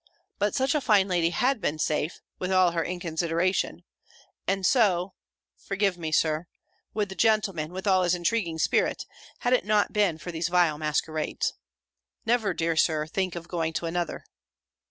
But 0.39 0.55
such 0.55 0.73
a 0.73 0.81
fine 0.81 1.07
lady 1.07 1.29
had 1.29 1.61
been 1.61 1.77
safe, 1.77 2.21
with 2.39 2.51
all 2.51 2.71
her 2.71 2.83
inconsideration; 2.83 3.83
and 4.47 4.65
so 4.65 5.13
(forgive 5.59 5.95
me. 5.95 6.11
Sir,) 6.11 6.47
would 6.95 7.09
the 7.09 7.13
gentleman, 7.13 7.71
with 7.71 7.85
all 7.85 8.01
his 8.01 8.15
intriguing 8.15 8.57
spirit, 8.57 9.05
had 9.41 9.53
it 9.53 9.63
not 9.63 9.93
been 9.93 10.17
for 10.17 10.31
these 10.31 10.47
vile 10.47 10.79
masquerades. 10.79 11.53
Never, 12.25 12.51
dear 12.51 12.75
Sir, 12.75 13.05
think 13.05 13.35
of 13.35 13.47
going 13.47 13.73
to 13.73 13.85
another." 13.85 14.23